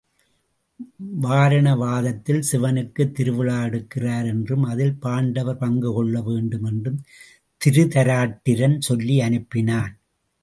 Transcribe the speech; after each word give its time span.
வாரணாவதத்தில் 1.21 2.43
சிவனுக்குத் 2.51 3.13
திருவிழா 3.13 3.63
எடுக்கிறார் 3.63 4.25
என்றும் 4.25 4.63
அதில் 4.63 4.95
பாண்டவர் 4.95 5.57
பங்கு 5.57 5.93
கொள்ள 5.93 6.21
வேண்டும் 6.21 6.63
என்றும் 6.63 6.99
திருதராட்டிரன் 7.65 8.79
சொல்லி 8.79 9.19
அனுப்பினான். 9.19 9.93